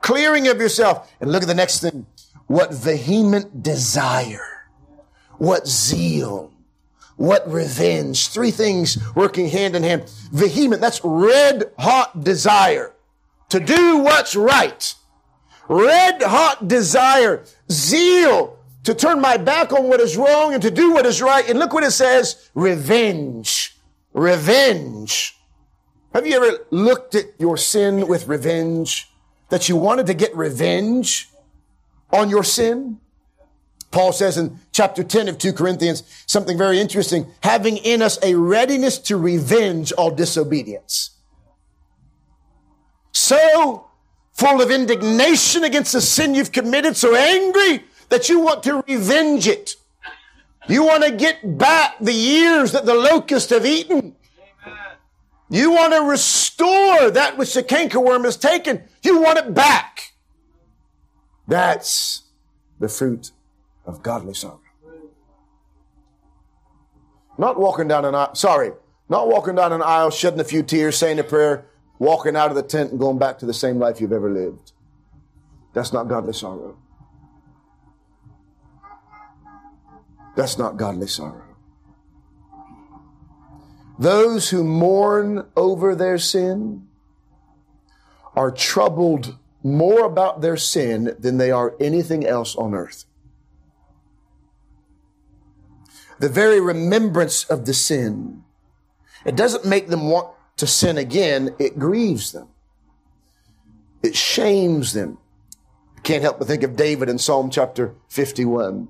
[0.00, 1.12] Clearing of yourself.
[1.20, 2.06] And look at the next thing.
[2.46, 4.52] What vehement desire
[5.42, 6.52] what zeal,
[7.16, 8.28] what revenge.
[8.28, 10.08] Three things working hand in hand.
[10.32, 12.94] Vehement, that's red hot desire
[13.48, 14.94] to do what's right.
[15.68, 20.92] Red hot desire, zeal to turn my back on what is wrong and to do
[20.92, 21.48] what is right.
[21.48, 23.76] And look what it says, revenge.
[24.12, 25.38] Revenge.
[26.12, 29.08] Have you ever looked at your sin with revenge?
[29.50, 31.28] That you wanted to get revenge
[32.12, 32.98] on your sin?
[33.90, 38.34] Paul says in chapter 10 of 2 Corinthians something very interesting, having in us a
[38.34, 41.10] readiness to revenge all disobedience.
[43.12, 43.86] So
[44.32, 49.48] full of indignation against the sin you've committed, so angry that you want to revenge
[49.48, 49.74] it.
[50.68, 54.14] You want to get back the years that the locusts have eaten.
[55.48, 58.82] You want to restore that which the cankerworm has taken.
[59.02, 60.12] You want it back.
[61.48, 62.24] That's
[62.78, 63.30] the fruit
[63.86, 64.60] of godly sorrow.
[67.38, 68.72] Not walking down an aisle, sorry,
[69.08, 71.64] not walking down an aisle, shedding a few tears, saying a prayer,
[71.98, 74.72] walking out of the tent and going back to the same life you've ever lived.
[75.72, 76.76] That's not godly sorrow.
[80.36, 81.42] That's not godly sorrow.
[83.98, 86.88] Those who mourn over their sin
[88.34, 93.04] are troubled more about their sin than they are anything else on earth.
[96.22, 98.44] the very remembrance of the sin.
[99.26, 101.52] It doesn't make them want to sin again.
[101.58, 102.46] It grieves them.
[104.04, 105.18] It shames them.
[106.04, 108.86] Can't help but think of David in Psalm chapter 51.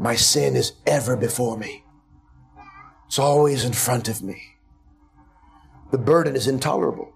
[0.00, 1.84] My sin is ever before me.
[3.06, 4.56] It's always in front of me.
[5.90, 7.12] The burden is intolerable.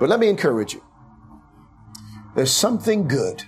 [0.00, 0.82] But let me encourage you.
[2.34, 3.42] There's something good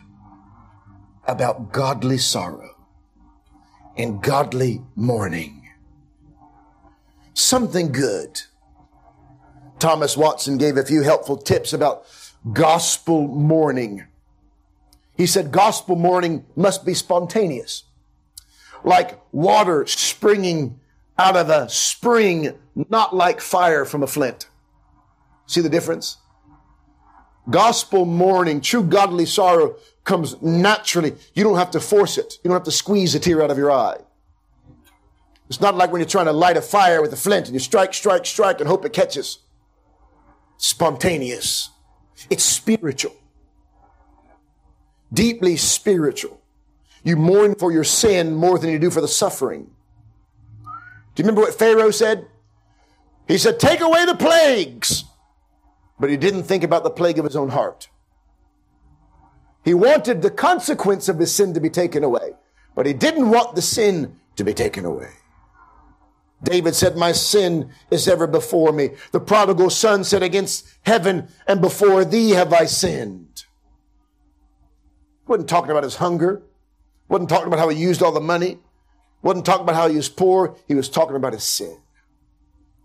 [1.26, 2.76] about godly sorrow
[3.96, 5.66] and godly mourning.
[7.32, 8.42] Something good.
[9.78, 12.04] Thomas Watson gave a few helpful tips about
[12.52, 14.04] gospel mourning.
[15.16, 17.84] He said gospel mourning must be spontaneous,
[18.84, 20.80] like water springing
[21.18, 24.48] out of a spring, not like fire from a flint.
[25.46, 26.18] See the difference?
[27.48, 31.14] Gospel mourning, true godly sorrow comes naturally.
[31.34, 32.34] You don't have to force it.
[32.42, 33.98] You don't have to squeeze a tear out of your eye.
[35.48, 37.60] It's not like when you're trying to light a fire with a flint and you
[37.60, 39.38] strike, strike, strike and hope it catches.
[40.58, 41.70] Spontaneous.
[42.30, 43.14] It's spiritual.
[45.12, 46.40] Deeply spiritual.
[47.04, 49.70] You mourn for your sin more than you do for the suffering.
[50.64, 52.26] Do you remember what Pharaoh said?
[53.28, 55.04] He said, take away the plagues.
[55.98, 57.88] But he didn't think about the plague of his own heart.
[59.64, 62.34] He wanted the consequence of his sin to be taken away,
[62.74, 65.10] but he didn't want the sin to be taken away.
[66.42, 68.90] David said, my sin is ever before me.
[69.10, 73.45] The prodigal son said, against heaven and before thee have I sinned.
[75.26, 76.42] Wasn't talking about his hunger.
[77.08, 78.58] Wasn't talking about how he used all the money.
[79.22, 80.56] Wasn't talking about how he was poor.
[80.68, 81.78] He was talking about his sin.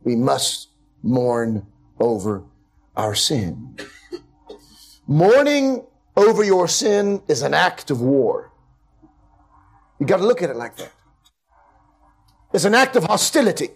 [0.04, 0.69] We must
[1.04, 1.67] mourn
[1.99, 2.43] over
[2.95, 3.77] our sin.
[5.08, 8.51] Mourning over your sin is an act of war.
[9.99, 10.91] You got to look at it like that.
[12.54, 13.69] It's an act of hostility.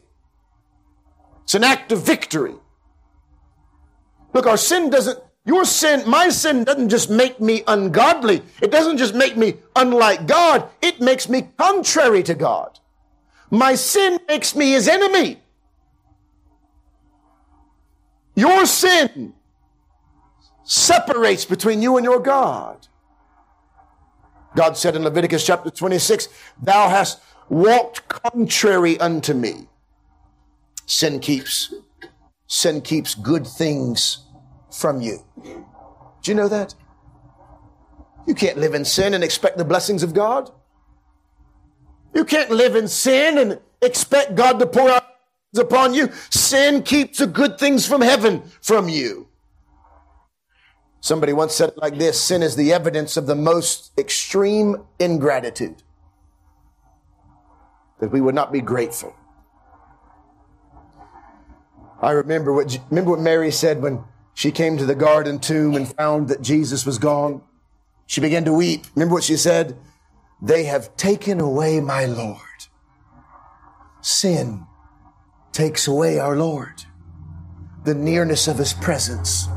[1.43, 2.55] It's an act of victory.
[4.33, 8.41] Look, our sin doesn't, your sin, my sin doesn't just make me ungodly.
[8.61, 10.67] It doesn't just make me unlike God.
[10.81, 12.79] It makes me contrary to God.
[13.51, 15.39] My sin makes me his enemy.
[18.35, 19.33] Your sin
[20.63, 22.87] separates between you and your God.
[24.55, 26.27] God said in Leviticus chapter 26,
[26.61, 29.67] Thou hast walked contrary unto me.
[30.87, 31.71] Sin keeps,
[32.47, 34.24] sin keeps good things
[34.75, 35.25] from you.
[35.43, 36.75] Do you know that?
[38.27, 40.51] You can't live in sin and expect the blessings of God.
[42.13, 45.05] You can't live in sin and expect God to pour out
[45.57, 46.11] upon you.
[46.29, 49.27] Sin keeps the good things from heaven from you.
[51.01, 55.83] Somebody once said it like this sin is the evidence of the most extreme ingratitude.
[57.99, 59.15] That we would not be grateful.
[62.01, 64.03] I remember what, remember what Mary said when
[64.35, 67.41] she came to the garden tomb and found that Jesus was gone.
[68.05, 68.85] She began to weep.
[68.93, 69.77] Remember what she said?
[70.41, 72.39] They have taken away my Lord.
[74.01, 74.67] Sin
[75.53, 76.83] takes away our Lord.
[77.85, 79.47] The nearness of his presence,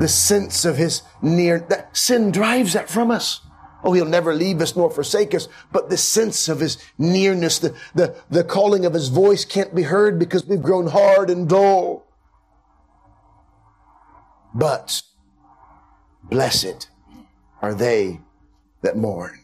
[0.00, 3.40] the sense of his near, that sin drives that from us.
[3.84, 7.76] Oh, he'll never leave us nor forsake us, but the sense of his nearness, the,
[7.94, 12.07] the, the calling of his voice can't be heard because we've grown hard and dull.
[14.54, 15.02] But
[16.24, 16.88] blessed
[17.60, 18.20] are they
[18.82, 19.40] that mourn.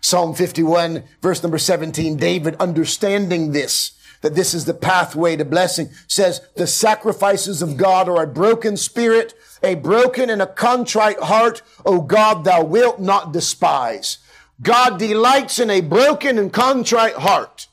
[0.00, 5.90] Psalm 51, verse number 17, David understanding this, that this is the pathway to blessing,
[6.06, 11.62] says, the sacrifices of God are a broken spirit, a broken and a contrite heart,
[11.84, 14.18] O God, thou wilt not despise.
[14.62, 17.68] God delights in a broken and contrite heart.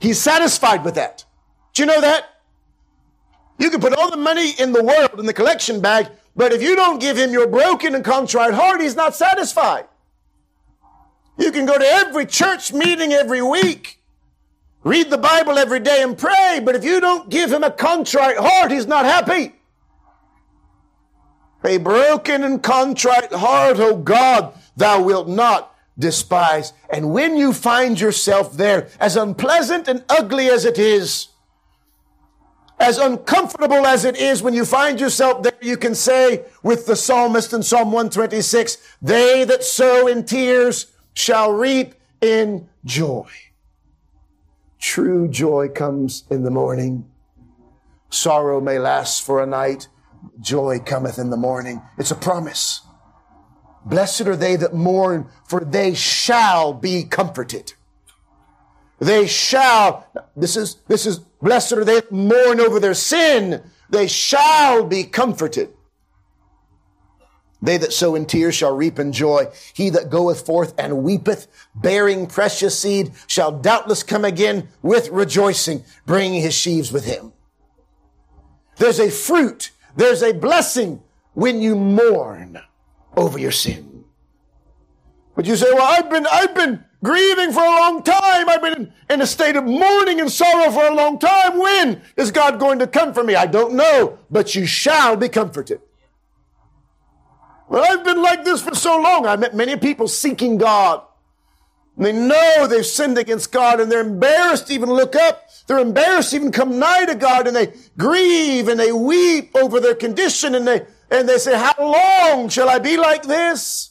[0.00, 1.24] He's satisfied with that.
[1.74, 2.24] Do you know that?
[3.60, 6.62] You can put all the money in the world in the collection bag, but if
[6.62, 9.86] you don't give him your broken and contrite heart, he's not satisfied.
[11.38, 14.00] You can go to every church meeting every week.
[14.82, 18.38] Read the Bible every day and pray, but if you don't give him a contrite
[18.38, 19.54] heart, he's not happy.
[21.62, 26.72] A broken and contrite heart, O God, thou wilt not despise.
[26.88, 31.28] And when you find yourself there, as unpleasant and ugly as it is,
[32.80, 36.96] as uncomfortable as it is when you find yourself there, you can say with the
[36.96, 43.28] psalmist in Psalm 126, they that sow in tears shall reap in joy.
[44.78, 47.04] True joy comes in the morning.
[48.08, 49.88] Sorrow may last for a night.
[50.40, 51.82] Joy cometh in the morning.
[51.98, 52.80] It's a promise.
[53.84, 57.74] Blessed are they that mourn, for they shall be comforted.
[59.00, 63.62] They shall, this is, this is, blessed are they mourn over their sin.
[63.88, 65.70] They shall be comforted.
[67.62, 69.48] They that sow in tears shall reap in joy.
[69.74, 75.84] He that goeth forth and weepeth, bearing precious seed, shall doubtless come again with rejoicing,
[76.06, 77.32] bringing his sheaves with him.
[78.76, 81.02] There's a fruit, there's a blessing
[81.34, 82.60] when you mourn
[83.16, 84.04] over your sin.
[85.34, 88.48] But you say, well, I've been, I've been grieving for a long time.
[88.48, 91.58] I've been in a state of mourning and sorrow for a long time.
[91.58, 93.34] When is God going to comfort me?
[93.34, 95.80] I don't know, but you shall be comforted.
[97.68, 99.26] Well, I've been like this for so long.
[99.26, 101.02] I met many people seeking God.
[101.96, 105.48] They know they've sinned against God and they're embarrassed to even look up.
[105.66, 109.80] They're embarrassed to even come nigh to God and they grieve and they weep over
[109.80, 113.89] their condition and they, and they say, how long shall I be like this?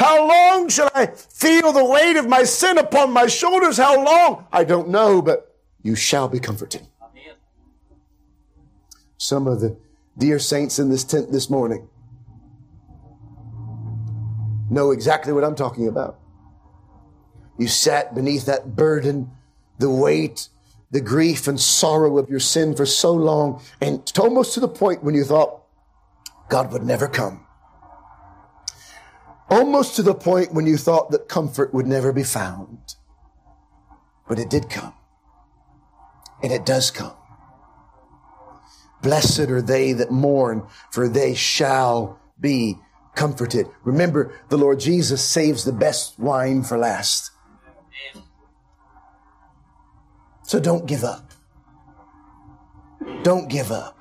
[0.00, 3.76] How long shall I feel the weight of my sin upon my shoulders?
[3.76, 4.46] How long?
[4.50, 6.88] I don't know, but you shall be comforted.
[9.18, 9.76] Some of the
[10.16, 11.86] dear saints in this tent this morning
[14.70, 16.18] know exactly what I'm talking about.
[17.58, 19.30] You sat beneath that burden,
[19.78, 20.48] the weight,
[20.90, 25.04] the grief and sorrow of your sin for so long, and almost to the point
[25.04, 25.60] when you thought
[26.48, 27.46] God would never come.
[29.50, 32.94] Almost to the point when you thought that comfort would never be found.
[34.28, 34.94] But it did come.
[36.42, 37.14] And it does come.
[39.02, 42.76] Blessed are they that mourn, for they shall be
[43.14, 43.66] comforted.
[43.82, 47.32] Remember, the Lord Jesus saves the best wine for last.
[50.44, 51.30] So don't give up.
[53.22, 54.00] Don't give up.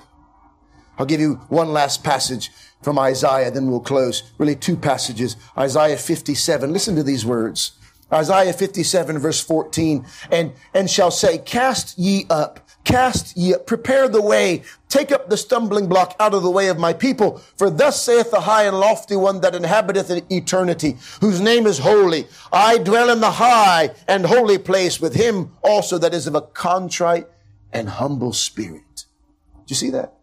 [0.97, 4.23] I'll give you one last passage from Isaiah, then we'll close.
[4.37, 5.35] Really, two passages.
[5.57, 6.71] Isaiah 57.
[6.71, 7.73] Listen to these words.
[8.11, 14.07] Isaiah 57 verse 14, and, and shall say, cast ye up, cast ye up, prepare
[14.07, 17.37] the way, take up the stumbling block out of the way of my people.
[17.57, 21.79] For thus saith the high and lofty one that inhabiteth in eternity, whose name is
[21.79, 22.27] holy.
[22.51, 26.41] I dwell in the high and holy place with him also that is of a
[26.41, 27.27] contrite
[27.71, 29.05] and humble spirit.
[29.53, 30.15] Do you see that?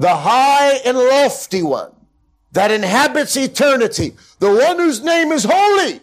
[0.00, 1.92] The high and lofty one
[2.52, 6.00] that inhabits eternity, the one whose name is holy,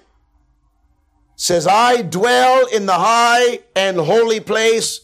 [1.35, 4.99] says, I dwell in the high and holy place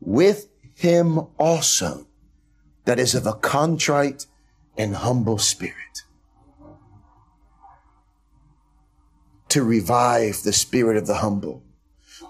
[0.00, 2.08] with him also
[2.84, 4.26] that is of a contrite
[4.76, 6.02] and humble spirit.
[9.48, 11.62] To revive the spirit of the humble,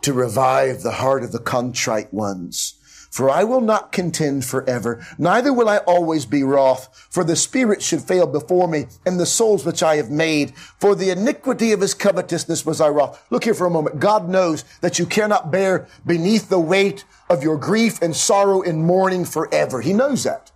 [0.02, 2.74] to revive the heart of the contrite ones,
[3.17, 7.81] for I will not contend forever, neither will I always be wroth, for the spirit
[7.81, 10.55] should fail before me, and the souls which I have made.
[10.79, 13.25] For the iniquity of his covetousness was I wroth.
[13.31, 14.01] Look here for a moment.
[14.01, 18.85] God knows that you cannot bear beneath the weight of your grief and sorrow and
[18.85, 19.81] mourning forever.
[19.81, 20.53] He knows that.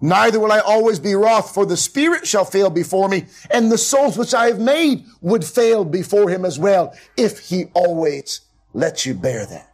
[0.00, 3.76] Neither will I always be wroth, for the spirit shall fail before me, and the
[3.76, 8.40] souls which I have made would fail before him as well, if he always
[8.72, 9.71] lets you bear that.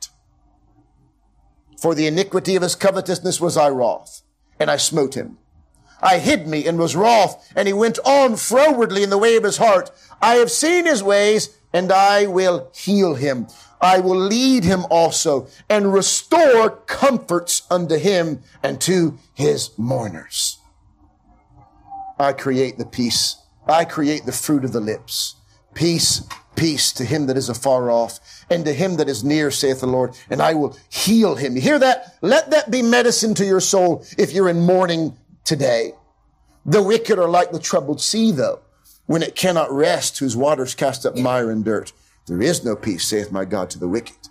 [1.80, 4.22] For the iniquity of his covetousness was I wroth,
[4.58, 5.38] and I smote him.
[6.02, 9.44] I hid me and was wroth, and he went on frowardly in the way of
[9.44, 9.90] his heart.
[10.20, 13.46] I have seen his ways, and I will heal him.
[13.80, 20.58] I will lead him also, and restore comforts unto him and to his mourners.
[22.18, 23.36] I create the peace.
[23.68, 25.36] I create the fruit of the lips.
[25.74, 26.22] Peace,
[26.58, 28.18] peace to him that is afar off
[28.50, 31.54] and to him that is near, saith the Lord, and I will heal him.
[31.54, 32.16] You hear that?
[32.20, 35.92] Let that be medicine to your soul if you're in mourning today.
[36.66, 38.60] The wicked are like the troubled sea, though,
[39.06, 41.92] when it cannot rest, whose waters cast up mire and dirt.
[42.26, 44.28] There is no peace, saith my God, to the wicked.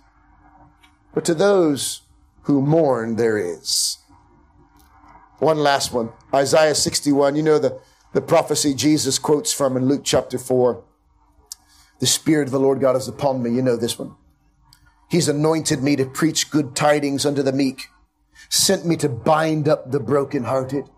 [1.14, 2.02] But to those
[2.42, 3.98] who mourn, there is.
[5.38, 6.10] One last one.
[6.32, 7.36] Isaiah 61.
[7.36, 7.80] You know the,
[8.12, 10.84] the prophecy Jesus quotes from in Luke chapter 4.
[12.00, 13.50] The Spirit of the Lord God is upon me.
[13.50, 14.14] You know this one.
[15.10, 17.88] He's anointed me to preach good tidings unto the meek,
[18.48, 20.88] sent me to bind up the brokenhearted,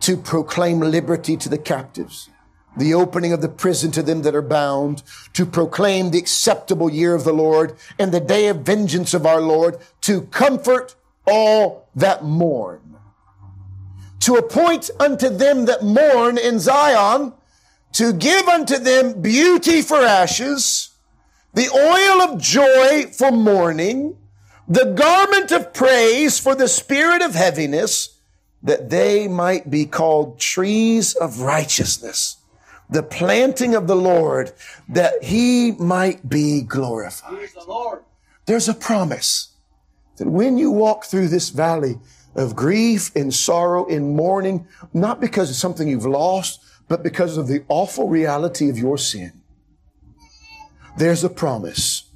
[0.00, 2.30] to proclaim liberty to the captives,
[2.76, 5.02] the opening of the prison to them that are bound,
[5.34, 9.40] to proclaim the acceptable year of the Lord and the day of vengeance of our
[9.40, 10.96] Lord, to comfort
[11.26, 12.96] all that mourn,
[14.20, 17.34] to appoint unto them that mourn in Zion
[17.94, 20.90] to give unto them beauty for ashes,
[21.54, 24.16] the oil of joy for mourning,
[24.68, 28.18] the garment of praise for the spirit of heaviness,
[28.62, 32.38] that they might be called trees of righteousness,
[32.90, 34.52] the planting of the Lord,
[34.88, 37.48] that he might be glorified.
[37.54, 38.00] The
[38.46, 39.54] There's a promise
[40.16, 42.00] that when you walk through this valley
[42.34, 47.48] of grief and sorrow and mourning, not because of something you've lost, but because of
[47.48, 49.32] the awful reality of your sin,
[50.96, 52.10] there's a promise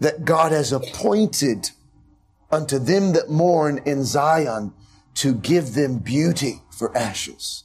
[0.00, 1.70] that God has appointed
[2.50, 4.72] unto them that mourn in Zion
[5.14, 7.64] to give them beauty for ashes,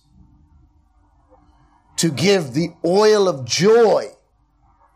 [1.97, 4.07] to give the oil of joy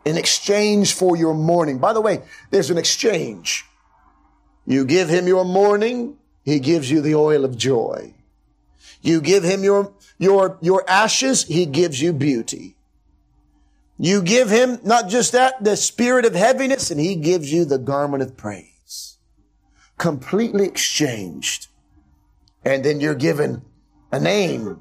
[0.04, 1.78] in exchange for your mourning.
[1.78, 3.64] By the way, there's an exchange.
[4.66, 8.14] You give him your mourning, he gives you the oil of joy.
[9.02, 12.76] You give him your your, your ashes, he gives you beauty.
[13.98, 17.78] You give him not just that, the spirit of heaviness, and he gives you the
[17.78, 19.18] garment of praise.
[19.98, 21.68] Completely exchanged.
[22.64, 23.62] And then you're given
[24.10, 24.80] a name.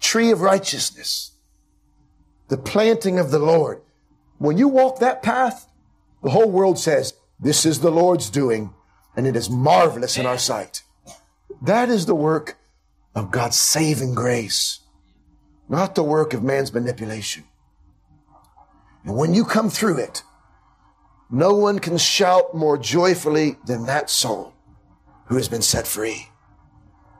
[0.00, 1.32] Tree of righteousness.
[2.48, 3.82] The planting of the Lord.
[4.38, 5.66] When you walk that path,
[6.22, 8.72] the whole world says, this is the Lord's doing,
[9.16, 10.82] and it is marvelous in our sight.
[11.62, 12.56] That is the work
[13.14, 14.80] of God's saving grace,
[15.68, 17.44] not the work of man's manipulation.
[19.04, 20.22] And when you come through it,
[21.30, 24.54] no one can shout more joyfully than that soul
[25.26, 26.28] who has been set free.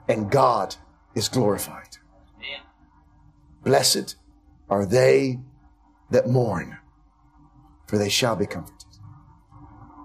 [0.07, 0.75] And God
[1.15, 1.97] is glorified.
[3.63, 4.15] Blessed
[4.69, 5.39] are they
[6.11, 6.77] that mourn,
[7.87, 8.75] for they shall be comforted.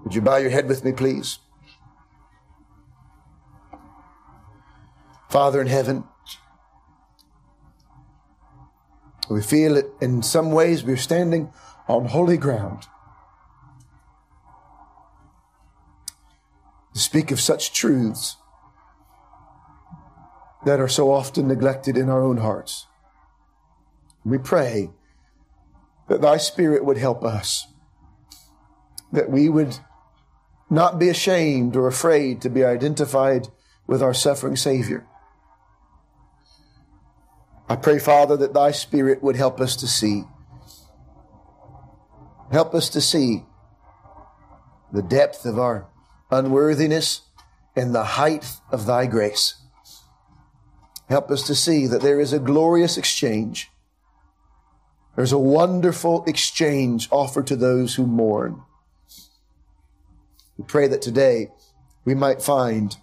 [0.03, 1.39] Would you bow your head with me, please?
[5.31, 6.03] Father in heaven,
[9.31, 11.53] we feel it in some ways we're standing
[11.87, 12.83] on holy ground.
[16.95, 18.37] To speak of such truths
[20.67, 22.89] that are so often neglected in our own hearts.
[24.25, 24.91] We pray
[26.09, 27.69] that thy spirit would help us,
[29.13, 29.79] that we would
[30.69, 33.47] not be ashamed or afraid to be identified
[33.87, 35.07] with our suffering Savior.
[37.71, 40.25] I pray, Father, that thy spirit would help us to see.
[42.51, 43.45] Help us to see
[44.93, 45.87] the depth of our
[46.33, 47.21] unworthiness
[47.77, 49.55] and the height of thy grace.
[51.09, 53.71] Help us to see that there is a glorious exchange.
[55.15, 58.63] There's a wonderful exchange offered to those who mourn.
[60.59, 61.53] We pray that today
[62.05, 62.97] we might find,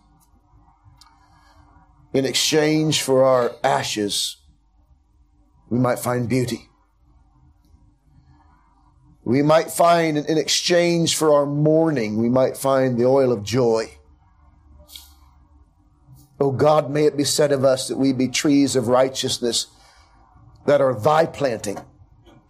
[2.11, 4.35] in exchange for our ashes,
[5.69, 6.69] we might find beauty.
[9.23, 13.97] We might find, in exchange for our mourning, we might find the oil of joy.
[16.39, 19.67] Oh God, may it be said of us that we be trees of righteousness
[20.65, 21.77] that are thy planting,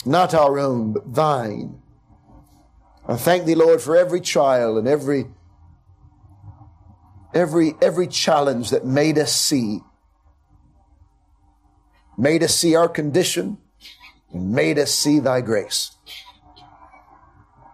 [0.05, 1.81] not our own, but thine.
[3.07, 5.27] I thank thee, Lord, for every trial and every
[7.33, 9.79] every every challenge that made us see,
[12.17, 13.57] made us see our condition,
[14.33, 15.91] and made us see thy grace.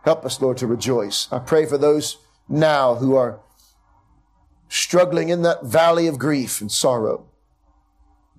[0.04, 1.28] Help us, Lord, to rejoice.
[1.32, 2.18] I pray for those
[2.50, 3.40] now who are
[4.68, 7.26] struggling in that valley of grief and sorrow,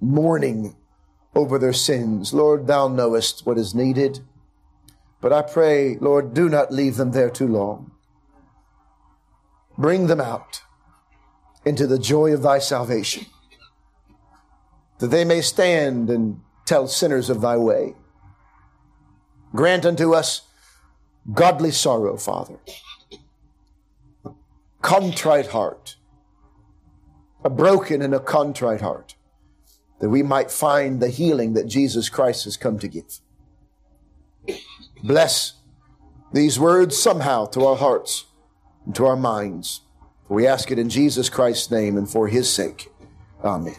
[0.00, 0.76] mourning
[1.34, 2.34] over their sins.
[2.34, 4.20] Lord, thou knowest what is needed.
[5.20, 7.92] But I pray, Lord, do not leave them there too long.
[9.78, 10.62] Bring them out
[11.64, 13.26] into the joy of thy salvation,
[14.98, 17.94] that they may stand and tell sinners of thy way.
[19.54, 20.42] Grant unto us
[21.32, 22.58] godly sorrow, Father,
[24.82, 25.96] contrite heart,
[27.44, 29.14] a broken and a contrite heart,
[30.00, 33.20] that we might find the healing that Jesus Christ has come to give.
[35.02, 35.54] Bless
[36.32, 38.26] these words somehow to our hearts
[38.84, 39.82] and to our minds.
[40.26, 42.90] For we ask it in Jesus Christ's name and for his sake.
[43.42, 43.76] Amen.